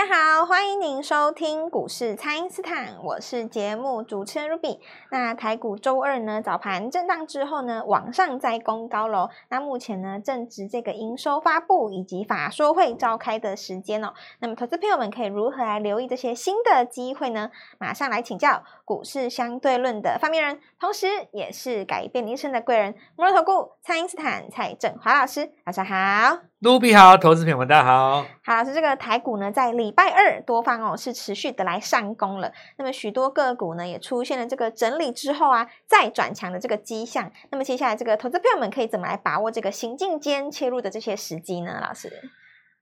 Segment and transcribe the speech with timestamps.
[0.00, 4.78] 大家好，欢迎您收听股市蔡因斯坦，我是节目主持人 Ruby。
[5.10, 9.28] 那台股周二呢，早盘震荡之后呢，往上再攻高喽。
[9.50, 14.14] 那目前呢，正值这个营收发布以及法说会召开的时间哦。
[14.38, 17.50] 那么，投资朋友们可以如何来留意这些新的机会呢？
[17.78, 26.49] 马上来请教股市相对论的发明人，同时也是改变一生的贵人——摩尔投顾蔡因斯坦蔡振华老师，早上好。
[26.60, 28.22] 卢比好，投资朋友们大家好。
[28.44, 32.52] 好，老师，这个台股呢，在礼拜二多方哦是持续的来上攻了。
[32.76, 37.32] 那么许多个股呢也出现了这个整理之后啊再转强的这个迹象。
[37.50, 41.80] 那么接下来这个投资朋友们可以怎么来把握这个行进间切入的这些时机呢？
[41.80, 42.12] 老师，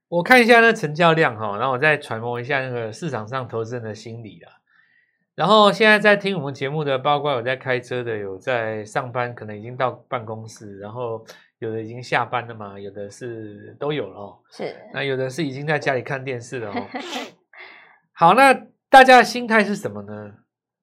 [0.08, 4.50] 我看一下那成交量哈，然后我再揣摩一下那个市场上投资人的心理啦。
[5.36, 11.24] 然后现在在听我们节目的，包括有在开车的，有在上班，可能已经到办公室，然后。
[11.58, 14.38] 有的已经下班了嘛，有的是都有了哦。
[14.50, 16.86] 是，那有的是已经在家里看电视了哦。
[18.14, 18.54] 好，那
[18.88, 20.34] 大家的心态是什么呢？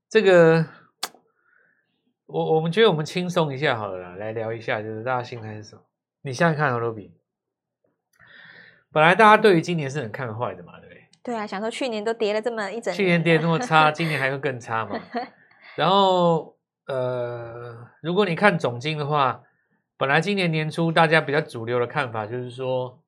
[0.09, 0.65] 这个，
[2.25, 5.81] 我我们觉得我们轻松一下好了啦，来聊一下，就是大家心态是什么？
[6.23, 7.13] 你现在看罗比，
[8.91, 11.01] 本来大家对于今年是很看坏的嘛，对不对？
[11.23, 14.99] 对啊，想说去年都跌了这么一整年，去年跌那么差， 今年还会更差嘛？
[15.75, 19.41] 然后，呃，如果你看总经的话。
[19.97, 23.01] 本来今年年初大家比较主流的看法就是说，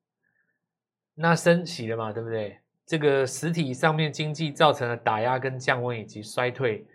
[1.14, 2.58] 那升息了嘛，对不对？
[2.86, 6.86] 这个实体上面经济造成的打压跟降温以及衰退，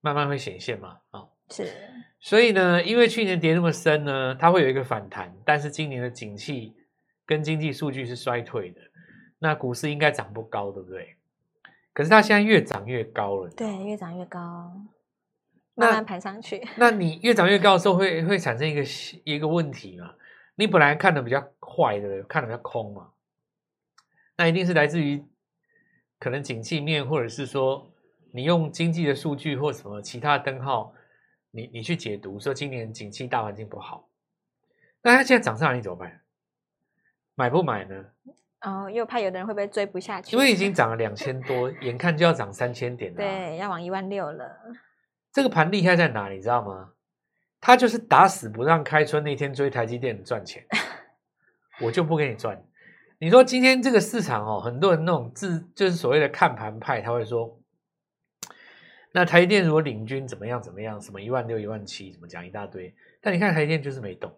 [0.00, 1.70] 慢慢会显现嘛，啊，是。
[2.18, 6.74] 所以呢，因为去年跌那么深呢，它会有一个反弹，但是今年的景气
[7.24, 8.80] 跟经济数据是衰退的，
[9.38, 11.16] 那股市应该涨不高，对不对？
[11.92, 14.72] 可是它现在越涨越高了，对，越涨越高。
[15.74, 18.82] 慢慢盘上去，那你越涨越高的时候会，会会产生一个
[19.24, 20.14] 一个问题嘛？
[20.54, 23.10] 你本来看的比较坏的，看的比较空嘛？
[24.36, 25.24] 那一定是来自于
[26.18, 27.90] 可能景气面，或者是说
[28.32, 30.92] 你用经济的数据或什么其他的灯号，
[31.50, 34.08] 你你去解读说今年景气大环境不好。
[35.02, 36.20] 那它现在涨上来，你怎么办？
[37.34, 38.04] 买不买呢？
[38.60, 40.36] 哦，又怕有的人会不会追不下去？
[40.36, 44.54] 因为已经涨了两千多，眼看就要涨三千点了，对，要往一万六了。
[45.32, 46.36] 这个盘厉害在哪里？
[46.36, 46.90] 你知道吗？
[47.60, 50.66] 他就是打死不让开春那天追台积电赚钱，
[51.80, 52.60] 我就不给你赚。
[53.18, 57.56] 你说今天这个市场哦，很多人那种自就是所谓的看盘派，他会说，
[59.12, 62.92] 那台积电如果领军怎么样怎么样，什么一万六一万七，怎么讲一大堆。
[63.20, 64.36] 但你看台积电就是没动，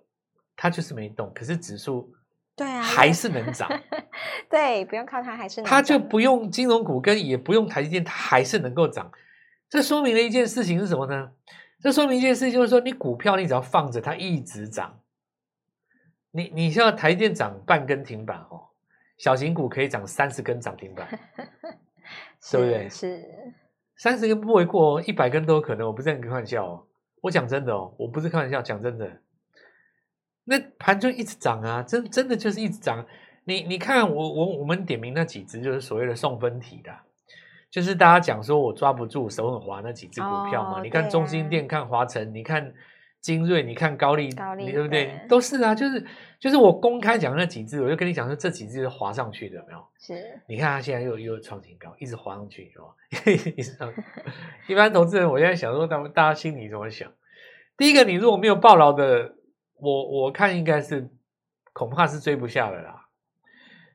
[0.55, 2.13] 它就是没动，可是指数
[2.55, 3.71] 对啊还是能涨，
[4.51, 5.75] 对，不用靠它还是能涨。
[5.75, 9.11] 它就不用金融股跟也不用台积电，它还是能够涨。
[9.69, 11.33] 这说明了一件事情是什么呢？
[11.81, 15.01] 这说明一件事情就是说，你股票你只要放着它一直涨，
[16.31, 18.71] 你你像台电涨半根停板哦，
[19.19, 21.07] 小型股可以涨三十根涨停板，
[22.51, 22.89] 对不对？
[22.89, 23.23] 是
[23.97, 25.87] 三十根不为过，一百根都有可能。
[25.87, 26.87] 我不是在开玩笑哦，
[27.21, 29.21] 我讲真的哦，我不是开玩笑，讲真的。
[30.45, 33.05] 那盘就一直涨啊，真真的就是一直涨。
[33.45, 36.91] 你你看我我我们点名那几只就是所谓的送分题的。
[37.75, 42.73] 就是大家讲说我抓不住手很滑那几只股票嘛，哦、你看中兴电，看华晨，你看
[43.21, 45.07] 精锐，你看高丽，高力对不对？
[45.07, 46.07] 对都是啊，就是
[46.39, 49.85] 就是我公开讲那几只，我就跟你讲说这几只是滑上去的，有没有？
[49.99, 53.91] 是，你看它现在又又创新高，一直滑上去，是吧？
[54.69, 57.11] 一般投资人，我现在想说，他们大家心里怎么想？
[57.77, 59.35] 第一个，你如果没有暴牢的，
[59.81, 61.11] 我我看应该是
[61.73, 63.04] 恐怕是追不下了啦。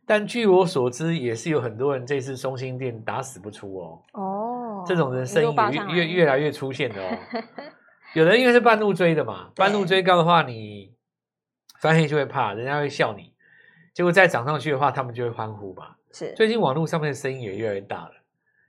[0.09, 4.01] 但据我所知，也是有很多人这次中心店打死不出哦。
[4.13, 7.15] 哦，这种人声音也越越越来越出现的哦。
[8.15, 10.95] 有人因为是半路追的嘛，半路追高的话，你
[11.79, 13.35] 翻黑就会怕，人家会笑你。
[13.93, 15.99] 结果再涨上去的话，他们就会欢呼吧。
[16.11, 18.13] 是，最近网络上面的声音也越来越大了，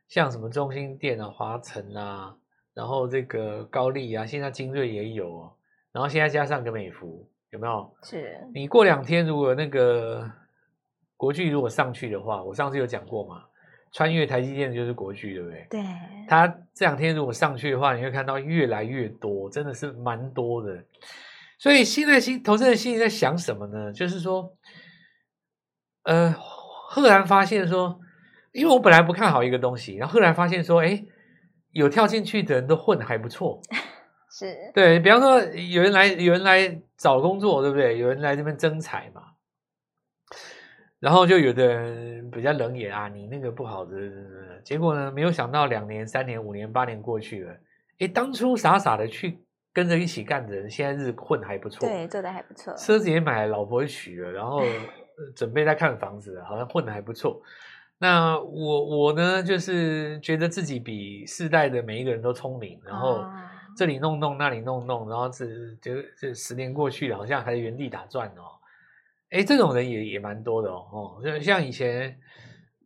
[0.08, 2.36] 像什么中心店啊、华晨啊，
[2.74, 5.52] 然后这个高丽啊，现在精锐也有哦。
[5.91, 7.91] 然后现在加上个美孚，有没有？
[8.03, 8.47] 是。
[8.53, 10.30] 你过两天如果那个。
[11.20, 13.42] 国巨如果上去的话，我上次有讲过嘛，
[13.92, 15.66] 穿越台积电就是国巨，对不对？
[15.68, 15.84] 对。
[16.26, 20.82] 它这两天如果上去的话，你会看到越来越多，真的是蛮多的。
[21.58, 23.92] 所以现在心投资人心里在想什么呢？
[23.92, 24.50] 就是说，
[26.04, 26.34] 呃，
[26.88, 28.00] 赫然发现说，
[28.52, 31.04] 因为我本来不看好一个东西，然后赫然发现说，哎，
[31.72, 33.60] 有跳进去的人都混的还不错。
[34.32, 34.56] 是。
[34.72, 37.98] 对，比方说，有人来，有人来找工作，对不对？
[37.98, 39.20] 有人来这边争财嘛。
[41.00, 43.97] 然后就有的人比较冷眼啊，你那个不好的，
[44.62, 47.56] 结果呢，没有想到两年、三年、五年、八年过去了，
[48.00, 49.38] 诶，当初傻傻的去
[49.72, 54.62] 跟着一起干的人，现在日子混还不错，对，做的还不错，车子也买了，老婆也娶了，然后
[55.34, 57.41] 准备在看房子，好像混的还不错。
[57.96, 63.24] 那我我呢，就是觉得自己比世代的每一个人都聪明，然后
[63.74, 65.46] 这里弄弄，那里弄弄，然后这
[65.80, 68.59] 就这十年过去了，好像还是原地打转哦。
[69.30, 72.18] 哎，这种人也也蛮多的哦，哦，像以前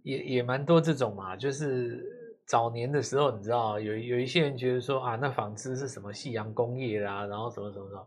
[0.02, 2.04] 也也蛮多这种嘛，就是
[2.46, 8.06] 早年的时候，你知道，有有一些人觉得说啊，那纺织是什么夕阳工业啦，然后什么什么什么，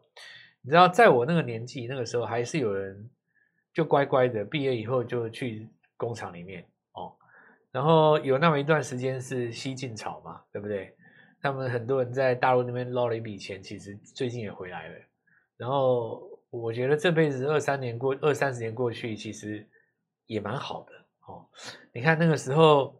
[0.61, 3.09] 你知道，在我那个年纪那个时候，还是有人
[3.73, 5.67] 就乖乖的毕业以后就去
[5.97, 6.63] 工厂里面
[6.93, 7.17] 哦，
[7.71, 10.93] 然后有那么一段时间是西进潮嘛，对不对？
[11.41, 14.95] 他们很多人在大陆那边捞了一笔钱，其实最近也回来了，
[15.57, 16.36] 然后。
[16.49, 19.67] 我觉得这辈子二三年过二三十年过去，其实
[20.25, 20.91] 也蛮好的
[21.25, 21.45] 哦。
[21.93, 22.95] 你看那个时候，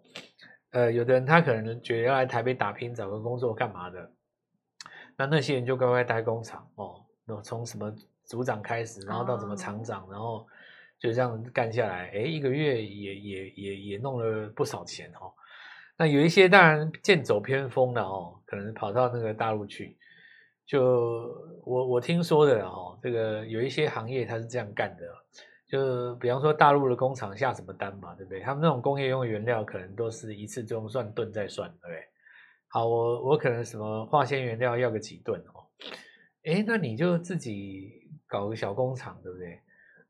[0.72, 4.12] 呃，有的人他可能觉得要来台北打拼，找个工作干嘛的，
[5.16, 7.06] 那那些人就乖乖待工厂哦。
[7.26, 7.94] 那从什么
[8.26, 10.46] 组长开始，然后到什么厂长，然后
[11.00, 15.34] 就这样干下来，哎，一个月也也也也弄了不少钱哦。
[15.98, 19.98] 那有一些当然剑走偏锋的哦，可能跑到那个大陆去。
[20.68, 20.84] 就
[21.64, 25.08] 我我听说的哦，这个有一些行业它是这样干的，
[25.66, 28.42] 就比方说大陆的工厂下什么单嘛，对不对？
[28.42, 32.04] 他们那种工业用的原料可能都是一次中算吨再算，对不对？
[32.68, 35.64] 好，我我可能什么化纤原料要个几吨哦，
[36.44, 39.62] 诶，那你就自己搞个小工厂，对不对？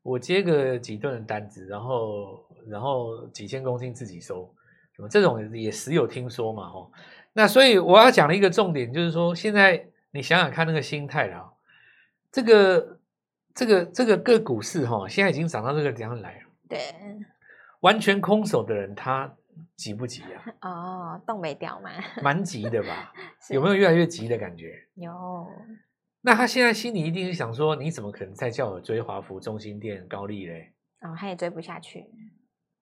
[0.02, 4.52] 我接个几吨的单子，然后然后几千公斤自己收，
[4.96, 6.90] 什么这种也时有听说嘛，哦，
[7.32, 9.88] 那所以我要讲的一个重点就是说现在。
[10.18, 11.54] 你想想看那个心态了，
[12.32, 13.00] 这个、
[13.54, 16.44] 这个、这个个股市哈，现在已经涨到这个地方来了。
[16.68, 16.80] 对，
[17.82, 19.32] 完全空手的人他
[19.76, 20.44] 急不急啊？
[20.68, 21.90] 哦，动没掉嘛？
[22.20, 23.12] 蛮急的吧？
[23.50, 24.74] 有没有越来越急的感觉？
[24.96, 25.46] 有。
[26.20, 30.72] 那他现在心里一定是想说：你怎么可能再叫我追华孚、中心店、高丽嘞？
[31.02, 32.04] 哦，他也追不下去，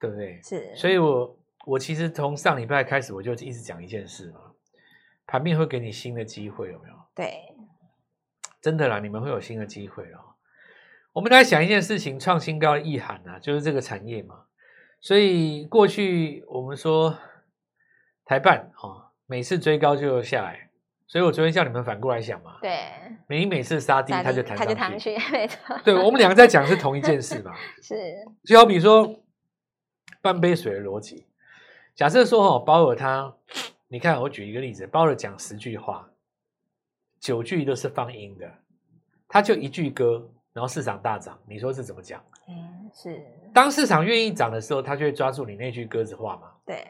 [0.00, 0.40] 对不对？
[0.42, 0.74] 是。
[0.74, 4.40] 所以我我其实从上礼拜开始，我就一直讲一件事嘛。
[5.26, 6.95] 盘面会给你新的机会，有没有？
[7.16, 7.54] 对，
[8.60, 10.36] 真的啦，你们会有新的机会哦。
[11.14, 14.42] 我们来想一件事情，创新高的意涵啊，就是这个产业嘛。
[15.00, 17.18] 所以过去我们说
[18.26, 20.68] 台半哦，每次追高就下来，
[21.06, 22.58] 所以我昨天叫你们反过来想嘛。
[22.60, 22.78] 对，
[23.30, 25.78] 你每次杀低，它就弹上去，上去 没错。
[25.82, 27.54] 对，我们两个在讲是同一件事嘛。
[27.82, 27.96] 是，
[28.44, 29.22] 就好比说
[30.20, 31.26] 半杯水的逻辑，
[31.94, 33.34] 假设说哦，包尔他。
[33.88, 36.10] 你看，我举一个例子，包尔讲十句话，
[37.26, 38.48] 九句都是放音的，
[39.26, 41.36] 他就一句歌，然后市场大涨。
[41.44, 42.24] 你说是怎么讲？
[42.46, 43.20] 嗯，是。
[43.52, 46.52] 当市场愿意涨的时候，他就会抓住你那句鸽子话嘛。
[46.64, 46.86] 对。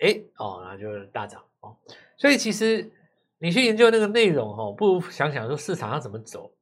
[0.00, 1.76] 哎，哦，然后就大涨哦。
[2.16, 2.90] 所以其实
[3.38, 6.52] 你去研究那个内容哦，不如想想说市场要怎么走。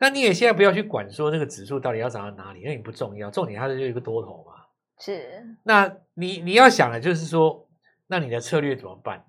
[0.00, 4.54] 那你也现在不要去管说那个指数到底要涨到哪里，那你不重要，重点它是就一个多头嘛。
[4.98, 5.40] 是。
[5.62, 7.62] 那你你要想的就是说。
[8.08, 9.24] 那你的策略怎么办？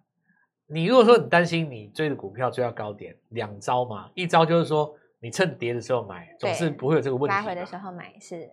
[0.67, 7.35] 你如果说你担心你追的股票追到高点，两招嘛，一招就是说你趁跌的时候买，总是不会有这个问题。
[7.35, 8.49] 拉回的时候买是。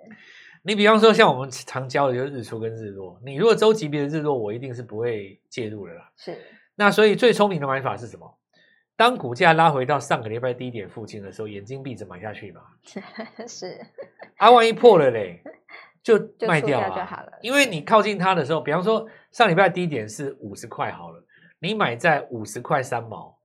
[0.62, 6.10] 你比方说像我们常教的就是日出跟日落，你如果周级别的日落，我一定是不会介入的啦。
[6.16, 6.38] 是。
[6.76, 8.38] 那所以最聪明的买法是什么？
[8.96, 12.60] 当股价拉回到上个礼拜低点附近的时候，眼睛闭着买下去嘛。
[13.46, 13.80] 是。
[14.36, 15.42] 啊，万一破了嘞？
[16.02, 21.24] 就卖掉就好了，因为你靠近它的时候，比方说上礼拜低点是五十块好了，
[21.64, 23.38] 你买在五十块三毛，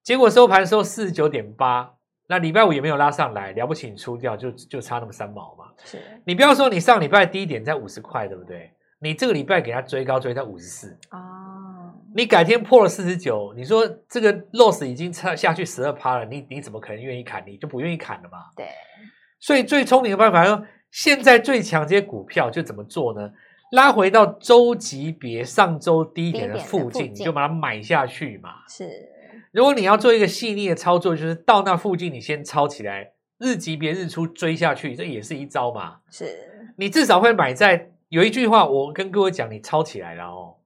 [0.00, 1.92] 结果收盘收四十九点八，
[2.28, 5.64] 那礼拜五也没有拉上来，了不起你出掉就就差那么三毛嘛。
[5.84, 8.72] 是，你不要说你上礼拜低点在五十块，对不对？
[9.00, 17.42] 你这个礼拜给它追高追到五十四，哦，你改天破了四十九，你说这个 loss 已经差下去十二趴了，你你怎么可能愿意砍？
[17.44, 18.38] 你就不愿意砍了嘛？
[18.54, 18.68] 对，
[19.40, 20.64] 所以最聪明的办法说。
[20.92, 23.32] 现在最强这些股票就怎么做呢？
[23.70, 28.50] 拉回到周级别上周低点的附近，你就把它买下去嘛。
[28.68, 28.90] 是，
[29.52, 35.98] 如果你要做一个细腻的操作，就是到那附近你先抄起来，日级别日出追下去，这也是一招嘛。
[36.10, 40.56] 是，你至少会买在有一句话，我跟各位讲，你抄起来了哦，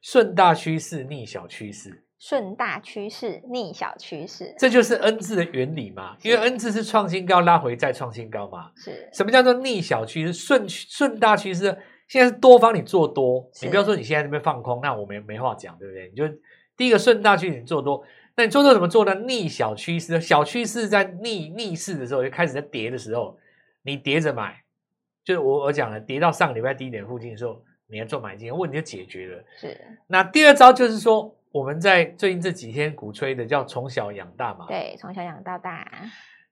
[0.00, 2.04] 顺大趋势逆小趋势。
[2.18, 6.16] 顺大趋势逆小趋势，这就是 N 字的原理嘛。
[6.22, 8.70] 因为 N 字是创新高拉回再创新高嘛。
[8.74, 9.06] 是。
[9.12, 10.32] 什么叫做逆小趋势？
[10.32, 11.76] 顺顺大趋势，
[12.08, 16.08] 现在是多方你做多，你不要说你现在这边放空，那我没没话讲，对不对？
[16.08, 16.28] 你就
[16.76, 18.04] 第一个顺大趋势你做多，
[18.36, 19.14] 那你做多怎么做呢？
[19.14, 23.38] 逆小趋势，小趋势在逆逆势的时候，就开始在跌的时候，
[23.82, 24.62] 你跌着买，
[25.24, 29.44] 就是我我讲了，跌到上个礼拜低点附近的时候，你要做买进，问题就解决了。
[29.56, 29.80] 是。
[30.06, 31.34] 那第二招就是说。
[31.52, 35.90] 我们在最近这几天鼓吹的叫从小养大嘛，对，从小养到大。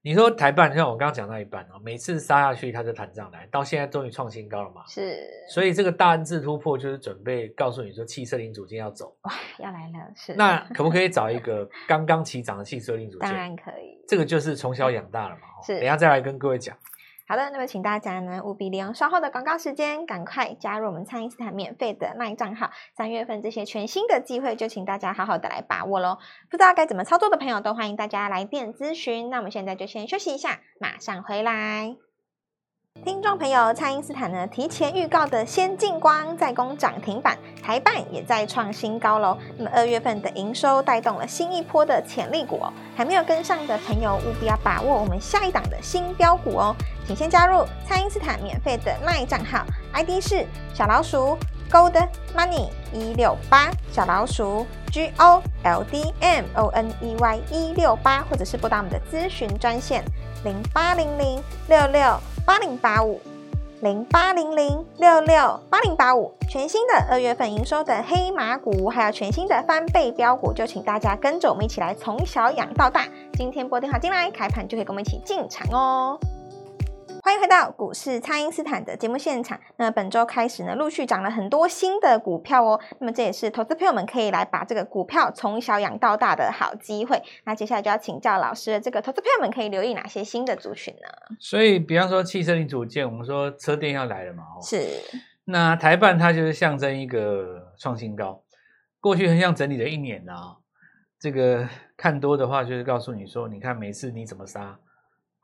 [0.07, 4.83] 你说台办，像我刚刚讲到一半哦，每次杀下去它就弹上来，到现在终于创新高了嘛。
[4.87, 10.13] 是，所以这个大恩字突破就是准备告诉你说，汽车零组件要走，哇，要来了。
[10.15, 13.31] 是，那可不可以找一个 刚刚起涨的汽车零组件？
[13.31, 15.41] 当然可以，这个就是从小养大了嘛。
[15.65, 16.77] 是，等一下再来跟各位讲。
[17.27, 22.71] 好的，那么请大家呢务必利用稍后的广告时间，赶快加入我们蔡因斯坦免费的 LINE 账号。
[22.95, 26.19] 三月份这些全新的机会，就请大家好好的来把握喽。
[26.51, 29.31] 不知道该怎么操作的朋友，都欢迎大家来电咨询。
[29.31, 31.97] 那我们现在就先休息一下，马上回来。
[33.03, 39.37] 听众朋友，蔡因斯坦呢提前预告的先进光再攻涨停板，台办也在创新高喽。
[39.59, 46.77] 那么二月份的营收带动了新一波的潜力股哦，还没有跟上的朋友务必要把握我们下一档的新标股哦。
[47.05, 51.37] 请先加入蔡因斯坦免费的 LINE 账号，ID 是小老鼠
[51.69, 60.05] Gold Money 一六八，小老鼠 G O L D M O N E Y 一六八，或者是拨打我们的咨询专线
[60.45, 62.19] 零八零零六六。
[62.47, 63.19] 八零八五
[63.81, 73.07] 零八零零六六八零八五，全新的二月份营收的黑马股，还有全新的翻倍标股，就请大家跟着我们一起来从小养到大。
[73.33, 76.19] 今天拨电话进来，开盘就可以跟我们一起进场哦。
[77.25, 79.59] 欢迎回到股市，蔡因斯坦的节目现场。
[79.79, 82.79] 那本周开始呢，陆续涨了很多新的股票哦。
[82.99, 87.23] 那么这也是投资朋友们可以来把这个股票从小养到大的好机会。
[87.47, 91.09] 那接下来就要请教老师，这个投资朋友们可以留意哪些新的族群呢？
[91.41, 94.87] 所以，比方说汽车零组件，我们说车电要来了嘛，是。
[95.47, 98.43] 那台办它就是象征一个创新高。
[99.01, 100.59] 过去很像整理了一年啊，
[101.19, 101.67] 这个
[101.97, 104.79] 看多的话，就是告诉你说，你看每次你怎么杀。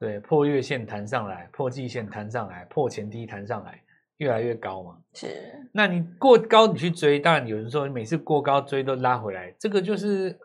[0.00, 3.82] 对，破月线弹上来，破季线弹上来，破前低弹上来，
[4.16, 4.96] 越来越高嘛。
[5.12, 5.28] 是。
[5.72, 10.38] 那你过高你去追，当然有人说你每次过高追都拉回来，这个就是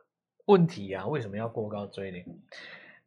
[0.48, 1.08] 问题啊。
[1.08, 2.18] 为什么要过高追呢？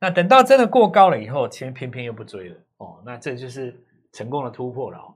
[0.01, 3.79] 那等到真的过高了以后，前偏偏又不追了哦，那这就是
[4.13, 5.15] 成功的突破了哦。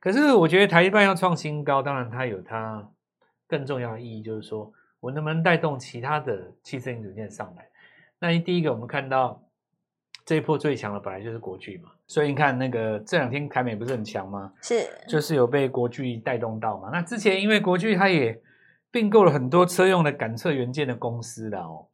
[0.00, 2.90] 可是我觉得台半要创新高，当然它有它
[3.46, 7.68] 更重要的意义，就是说我能不能带动其他的汽车零组件上来？
[8.18, 9.42] 那第一个我们看到。
[10.24, 14.52] 这一波最强的本来就是国巨嘛，所以你看那个这两天凯美不是很强吗？
[14.62, 16.90] 是，就是有被国巨带动到嘛。
[16.92, 18.40] 那之前因为国巨它也
[18.90, 21.86] 并购了很多车用的感测元件的公司的哦。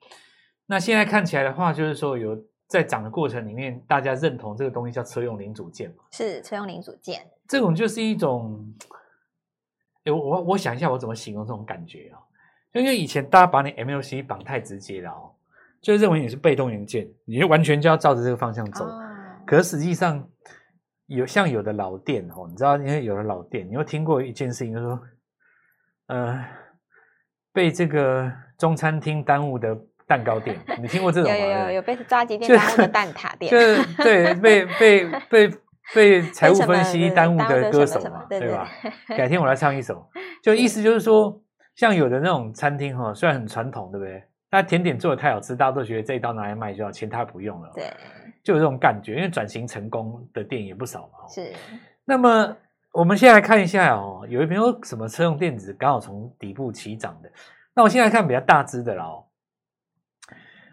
[0.66, 6.04] 那现在看起来的话，就是说有在涨的过程里面，大家认同这个东西叫车用零组件嘛？
[6.10, 8.74] 是车用零组件，这种就是一种，
[10.04, 12.18] 我我我想一下我怎么形容这种感觉啊？
[12.74, 15.32] 就因为以前大家把你 MLC 绑太直接了哦。
[15.86, 18.84] 就认为你是被动元件，你就完全就要照着这个方向走。
[18.84, 18.92] Oh.
[19.46, 20.28] 可是实际上，
[21.06, 25.00] 有像有的老店哦，你知道，因为有的老店，你有听过一件事情，就是说，
[26.08, 26.44] 呃，
[27.52, 28.28] 被这个
[28.58, 29.78] 中餐厅耽误的
[30.08, 31.38] 蛋糕店，你听过这种吗？
[31.38, 35.50] 有有有，有被炸鸡店 耽误的蛋挞店，就是、就是、对被被被
[35.94, 38.68] 被财务分析耽误的歌手嘛，对吧？
[39.16, 40.04] 改天我来唱一首，
[40.42, 41.40] 就意思就是说，
[41.76, 44.24] 像有的那种餐厅哈，虽然很传统，对不对？
[44.50, 47.70] 那甜点做的太好吃，大家都觉得这一刀拿来卖就好，钱他不用了。
[47.74, 47.92] 对，
[48.42, 51.28] 就有这种感觉，因为转型成功的店也不少嘛。
[51.28, 51.52] 是。
[52.04, 52.56] 那么
[52.92, 57.30] 我们先来看一下哦，有一没有什么车用电子刚好从底部起涨的？
[57.74, 59.24] 那我先来看比较大支的了哦。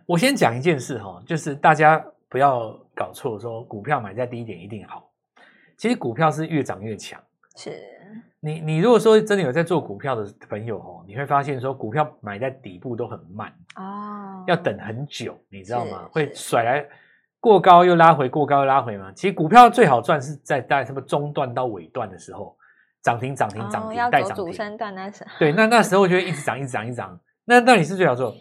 [0.05, 5.09] 我先讲一件事哈，就是大家不要搞错，说股票买在低点一定好。
[5.75, 7.19] 其实股票是越涨越强。
[7.55, 7.71] 是。
[8.39, 16.09] 你你如果说真的有在做股票的朋友哦，你会发现说股票买在底部都很慢哦，要等很久，你知道吗？
[16.11, 16.85] 会甩来
[17.39, 19.11] 过高又拉回，过高又拉回嘛。
[19.13, 22.55] 其实股票最好赚是在在什么中段到尾段的时候，
[23.01, 24.29] 涨停涨停涨停带涨停。
[24.29, 25.29] 要走主升段那时候。
[25.39, 27.17] 对，那那时候就会一直涨一直涨一直涨。
[27.45, 28.35] 那到底是最好做？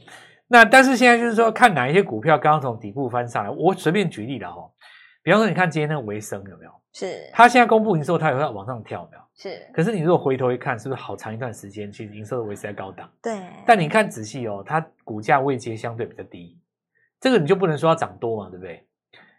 [0.49, 4.69] 那但是现在就是说，看哪一些股票刚刚从底部翻上来，我随便举例了哈。
[5.23, 6.73] 比方说，你看今天那个维生有没有？
[6.92, 7.30] 是。
[7.32, 9.22] 它现在公布营收，它也会往上跳没有？
[9.34, 9.70] 是。
[9.72, 13.11] 可是你如果回头一看，是不是好长一段时间其实营收都维持在高档？
[13.22, 13.40] 对。
[13.66, 16.58] 但你看仔细哦，它股价位阶相对比较低，
[17.20, 18.87] 这个你就不能说要涨多嘛，对不对？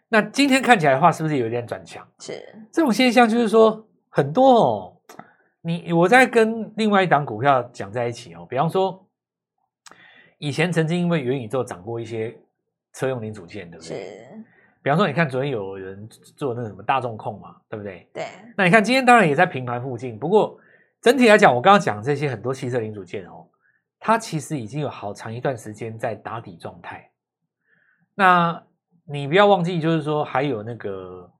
[0.08, 2.06] 那今天看起来的话，是不是有点转强？
[2.20, 2.40] 是。
[2.72, 4.96] 这种现象就是说很多哦，
[5.60, 9.04] 你我在跟另外一档股票讲在一起哦，比方说
[10.38, 12.36] 以前曾经因为元宇宙涨过一些
[12.92, 13.96] 车用零组件，对不对？
[13.96, 14.44] 是。
[14.84, 18.06] 比方说，你看昨天有人做那个什么大众控嘛，对不对？
[18.12, 18.26] 对。
[18.54, 20.60] 那你看今天当然也在平盘附近，不过
[21.00, 23.48] 整体来讲，我刚刚讲这些很多汽车零组件哦，
[23.98, 27.10] 它其实已经有好长一段时间在打底状态。
[28.14, 28.62] 那
[29.06, 31.32] 你不要忘记，就是说还有那个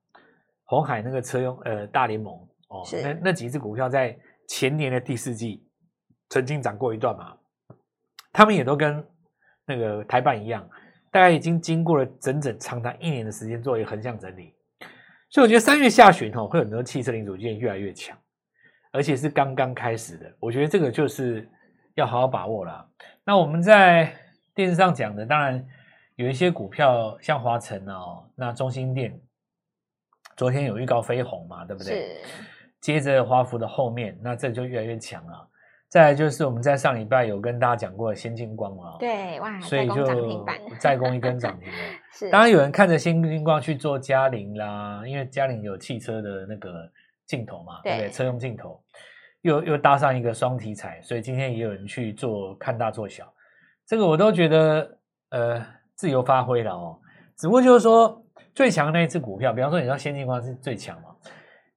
[0.64, 2.34] 红海那个车用呃大联盟
[2.68, 5.62] 哦，那那几只股票在前年的第四季
[6.30, 7.36] 曾经涨过一段嘛，
[8.32, 9.06] 他们也都跟
[9.66, 10.66] 那个台半一样。
[11.14, 14.52] 大概已经经过了整整长达一年的时间做一个横向整理，
[15.30, 18.18] 所以我觉得三月下旬哦，会有很多汽车零组件越来越强，
[18.90, 20.34] 而且是刚刚开始的。
[20.40, 21.48] 我觉得这个就是
[21.94, 22.84] 要好好把握了。
[23.24, 24.12] 那我们在
[24.56, 25.64] 电视上讲的，当然
[26.16, 29.16] 有一些股票像华晨哦，那中心店
[30.36, 32.22] 昨天有预告飞鸿嘛，对不对？
[32.80, 35.48] 接着华孚的后面，那这就越来越强了。
[35.94, 40.04] 再来就是我们在上礼拜有跟大家讲过的先进光嘛，对，哇，所以就
[40.76, 41.78] 再攻一根涨停了。
[42.10, 46.90] 是，当然有人看着先进光去做嘉陵啦，因为嘉陵有汽车的那个
[47.28, 48.10] 镜头嘛，对，对不对？
[48.10, 48.82] 车用镜头，
[49.42, 53.32] 又又搭上一个双题材，所以今天也有人去做看大做小，
[53.86, 54.98] 这个我都觉得
[55.30, 56.98] 呃自由发挥了哦。
[57.36, 58.20] 只不过就是说
[58.52, 61.14] 最强的那一只股票，比方说你知道先进光是最强嘛，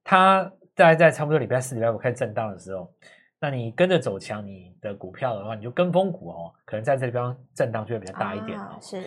[0.03, 2.91] 它在在差不多礼拜四、礼拜五开始震荡的时候。
[3.39, 8.63] 那你跟着走强，你的股票的话，你就跟风股哦，可能在这地方震荡就会比较大一点哦。
[8.63, 9.03] 啊是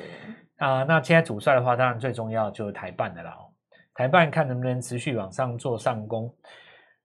[0.59, 3.51] 啊，那现在主帅的话，当然最重要就是台办的啦哦。
[3.95, 6.33] 台办看能不能持续往上做上攻，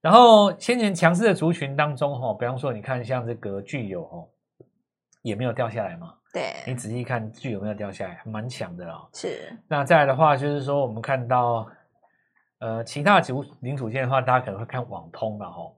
[0.02, 4.30] 然后先前强势的族群当中哈，比方说你看像这个具有哦，
[5.24, 6.14] 也没有掉下来嘛。
[6.32, 9.10] 对，你仔细看具有没有掉下来，还蛮强的哦。
[9.14, 9.52] 是。
[9.68, 11.68] 那再来的话，就是说我们看到
[12.60, 15.72] 呃其他的零组件的话，大家可能会看网通了哈。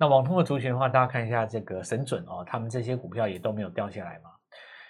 [0.00, 4.30] 那网通的族群的话，大家看一下这个神准哦，他们这些股票也都没有掉下来嘛，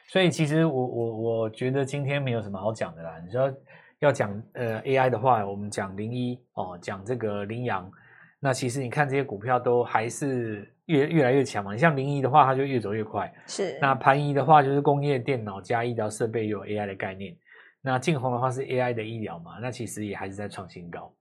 [0.06, 3.18] 所以其实我我我觉得今天没有什么好讲的啦。
[3.24, 3.52] 你说
[3.98, 7.90] 要讲呃 AI 的话，我们讲零一哦，讲这个羚羊，
[8.38, 11.72] 那其实你看这些股票都还是越越来越强嘛。
[11.72, 13.32] 你像零一的话，它就越走越快。
[13.48, 13.76] 是。
[13.80, 17.36] 那盘一的话，就是工业电脑加医疗设备又有 AI 的概念。
[17.82, 21.12] 那晋红的话是 AI 的医疗嘛，那其实也还是在创新高。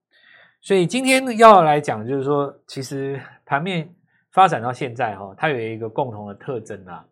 [0.62, 3.90] 所以今天要来讲，就是说，其实盘面
[4.32, 7.06] 发展到现在哈，它有一个共同的特征啊，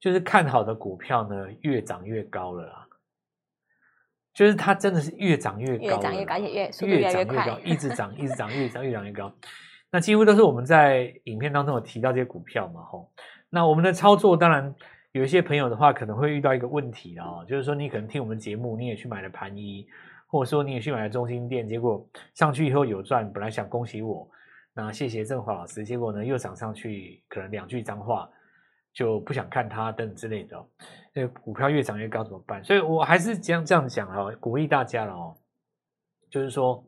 [0.00, 2.86] 就是看好的股票呢越涨越高了啦，
[4.34, 9.32] 就是它真的是越涨越高，越涨越高，越越涨越高，一直涨一直涨，越涨越涨越高。
[9.92, 13.12] 那几乎都是我们在影片当中有提到这些股票嘛，吼。
[13.48, 14.74] 那我们的操作当然
[15.12, 19.86] 有一些朋友的话可能会遇到一个问题啊，就是说你可能听我们节目，你也去买了盘一。
[20.32, 24.26] 或者说你也去买了中心店，结果上去以后有赚，本来想恭喜我，
[24.72, 28.26] 那谢谢郑华老师，结果呢又涨上去，可能两句脏话
[28.94, 30.56] 就不想看他等之类的，
[31.12, 32.64] 那股票越涨越高怎么办？
[32.64, 35.36] 所以我还是这样这样讲哦，鼓励大家了哦，
[36.30, 36.82] 就是说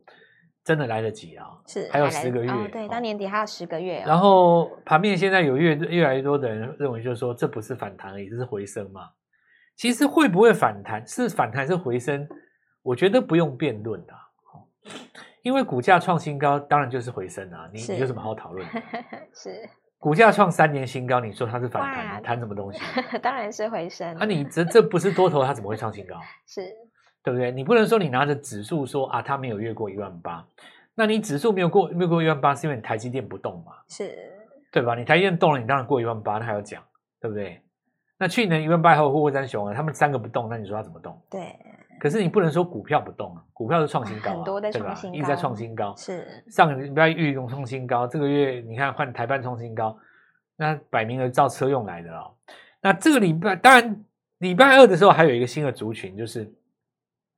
[0.63, 4.05] 真的来得及啊，是还有十个月，哦、对，到年底还有十个月、哦。
[4.07, 9.11] 然后盘面现在有越越来越多的人认为，就是说这不是反弹而已，这是回升嘛？
[9.75, 11.05] 其实会不会反弹？
[11.05, 12.27] 是反弹是回升？
[12.85, 14.13] 我觉得不用辩论的，
[15.41, 17.67] 因为股价创新高，当然就是回升啊。
[17.73, 18.83] 你你有什么好讨论的？
[19.33, 19.67] 是
[19.97, 22.79] 股价创三年新高，你说它是反弹，谈什么东西？
[23.23, 24.15] 当然是回升。
[24.19, 26.15] 那、啊、你这这不是多头，它怎么会创新高？
[26.45, 26.61] 是，
[27.23, 27.51] 对不对？
[27.51, 30.45] 你不能说你拿着指数说啊，它没有越过一万八，
[30.93, 33.71] 那你指数没有过越过一万八，是因为你台积电不动嘛？
[33.89, 34.15] 是，
[34.71, 34.93] 对吧？
[34.93, 36.83] 你台积电动了，你当然过一万八，那还要讲，
[37.19, 37.59] 对不对？
[38.19, 41.19] 那去年一万八后，沪沪三雄啊，他们三个不动，那你说它怎么动？
[41.31, 41.57] 对。
[41.99, 45.17] 可是你不能说股票不动啊，股票是创新高啊，很多在创新高，对吧？
[45.17, 45.95] 一直在创新高。
[45.95, 49.97] 是上个礼拜裕隆创新高，这个月你看换台半创新高，
[50.55, 52.33] 那摆明了照车用来的哦。
[52.81, 54.05] 那这个礼拜当然
[54.39, 56.51] 礼拜二的时候还有一个新的族群，就是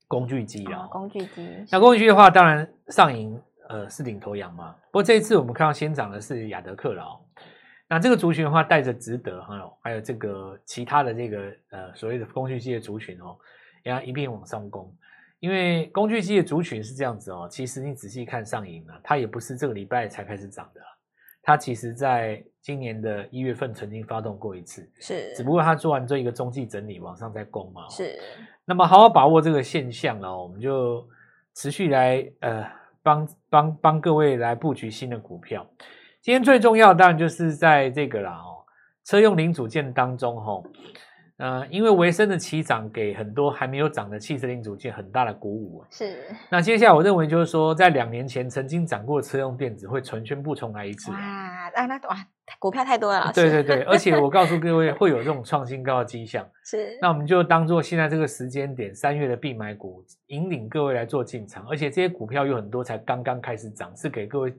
[0.08, 1.66] 工具机啊，工具机。
[1.72, 3.40] 那工具机的话，当然上银
[3.70, 4.76] 呃是领头羊嘛。
[4.92, 7.20] 不过这一次我们看到先涨的是亚德克劳哦。
[7.88, 11.40] 那这个族群的话，带着值得还有还有这个其他的这个
[11.70, 13.38] 呃所谓的工具机的族群哦。
[13.88, 14.94] 要一并往上攻，
[15.40, 17.48] 因为工具机的族群是这样子哦。
[17.50, 20.82] 其实你仔细看上影啊，它也不是这个礼拜才开始涨的，
[21.42, 25.34] 它其实在今年的一月份曾经发动过一次，是。
[25.36, 27.88] 只不过它做完这一个中继整理，往上再攻嘛。
[27.90, 28.20] 是。
[28.66, 31.08] 那么好好把握这个现象哦，我们就
[31.56, 32.70] 持续来呃
[33.02, 35.66] 帮帮帮各位来布局新的股票。
[36.22, 38.66] 今天最重要当然就是在这个啦哦，
[39.06, 40.62] 车用零组件当中哈。
[41.38, 45.86] 呃，因为维生的起涨给很多还没有涨的汽车零组件很大的鼓舞。
[45.92, 46.26] 是。
[46.50, 51.12] 那接下来我认为就是说，在两年前曾经涨过的车用电子会全全部重来一次。
[51.12, 52.18] 哇，那那哇，
[52.58, 53.32] 股票太多了。
[53.36, 56.44] 对对对，而且 我告诉各位会有这种创新高的迹象。
[56.66, 56.98] 是。
[57.00, 61.64] 那我们就当做现在这个时间点，三月的必买股，引领各位来做进场。
[61.70, 64.52] 而且这些股票有很多才刚刚开始涨，是给各位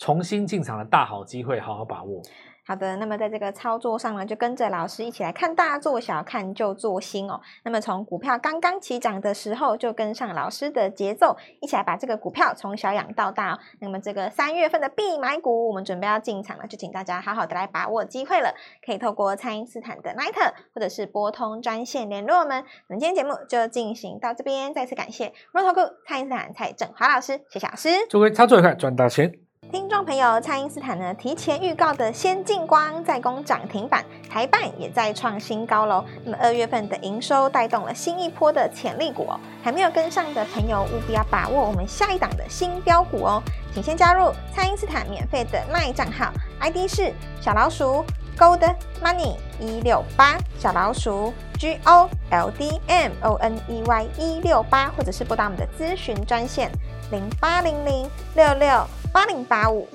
[0.00, 2.20] 重新进场的大好机会，好好把握。
[2.66, 7.38] 好的，那么在这个操作上呢，就跟着老师一起来看大做小，看旧做新哦。
[7.62, 13.58] 那么从股票刚刚起涨的时候，就跟上老师的节奏，一起来把这个股票从小养到大。
[13.80, 18.54] 那么这个三月份的必买股，我们准备要进场了，就请大家好好的来把握机会了。
[18.84, 22.64] 可以透过蔡因斯坦的 Line 或者是拨通专线联络我们。
[22.88, 27.90] 那么今天节目就进行到这边，再次感谢摩投顾蔡因斯坦蔡振华老师，谢谢老师。
[28.08, 29.43] 祝各位操作愉快，赚大钱。
[29.74, 36.04] 听众朋友，蔡因斯坦呢提前预告的先进光再攻涨停板，台办也在创新高喽。
[36.24, 43.42] 那么二月份的营收带动了新一波的潜力股哦，还没有跟上的朋友务必要把握我们下一档的新标股哦，
[43.74, 48.04] 请先加入蔡因斯坦免费的 LINE 账号，ID 是小老鼠
[48.38, 56.70] Gold Money 一六八，小老鼠 G O L D M O N E Y 一六八，或者是拨打我们的咨询专线
[57.10, 58.84] 零八零零六六。
[59.12, 59.86] 八零八五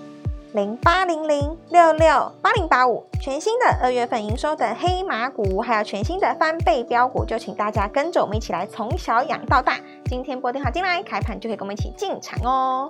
[0.54, 9.78] 零八零零六六八零八五，全新的二月份营收的黑马股，还有全新的翻倍标股，就请大家跟着我们一起来从小养到大。
[10.06, 12.90] 今天拨电话进来，开盘就可以跟我们一起进场哦。